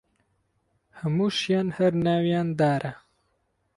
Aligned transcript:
هەمووشیان 0.99 1.67
هەر 1.77 1.93
ناویان 2.05 2.47
دارە 2.59 2.93